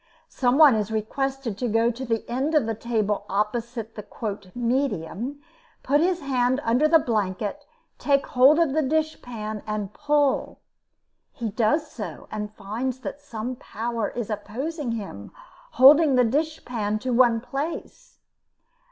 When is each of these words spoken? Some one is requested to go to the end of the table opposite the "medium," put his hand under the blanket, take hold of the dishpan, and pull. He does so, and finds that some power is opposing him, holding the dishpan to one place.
Some 0.29 0.57
one 0.57 0.73
is 0.75 0.91
requested 0.91 1.59
to 1.59 1.67
go 1.67 1.91
to 1.91 2.03
the 2.05 2.27
end 2.27 2.55
of 2.55 2.65
the 2.65 2.73
table 2.73 3.23
opposite 3.29 3.93
the 3.93 4.49
"medium," 4.55 5.43
put 5.83 6.01
his 6.01 6.21
hand 6.21 6.59
under 6.63 6.87
the 6.87 6.97
blanket, 6.97 7.67
take 7.99 8.25
hold 8.25 8.57
of 8.57 8.73
the 8.73 8.81
dishpan, 8.81 9.61
and 9.67 9.93
pull. 9.93 10.59
He 11.31 11.49
does 11.51 11.85
so, 11.91 12.27
and 12.31 12.51
finds 12.55 13.01
that 13.01 13.21
some 13.21 13.55
power 13.57 14.09
is 14.09 14.31
opposing 14.31 14.93
him, 14.93 15.33
holding 15.73 16.15
the 16.15 16.23
dishpan 16.25 16.97
to 17.01 17.13
one 17.13 17.39
place. 17.39 18.17